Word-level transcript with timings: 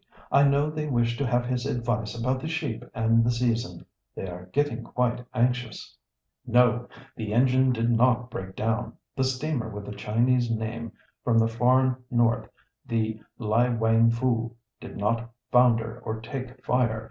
"I 0.31 0.41
know 0.47 0.71
they 0.71 0.87
wish 0.87 1.15
to 1.19 1.27
have 1.27 1.45
his 1.45 1.67
advice 1.67 2.17
about 2.19 2.39
the 2.39 2.47
sheep 2.47 2.83
and 2.95 3.23
the 3.23 3.29
season. 3.29 3.85
They 4.15 4.27
are 4.27 4.47
getting 4.47 4.83
quite 4.83 5.23
anxious." 5.31 5.95
No! 6.43 6.87
The 7.15 7.33
engine 7.35 7.71
did 7.71 7.91
not 7.91 8.31
break 8.31 8.55
down. 8.55 8.93
The 9.15 9.23
steamer 9.23 9.69
with 9.69 9.85
the 9.85 9.91
Chinese 9.93 10.49
name, 10.49 10.91
from 11.23 11.37
the 11.37 11.47
far 11.47 11.99
north, 12.09 12.49
the 12.83 13.21
Ly 13.37 13.69
wang 13.69 14.09
foo, 14.09 14.55
did 14.79 14.97
not 14.97 15.29
founder 15.51 15.99
or 16.03 16.19
take 16.19 16.65
fire. 16.65 16.99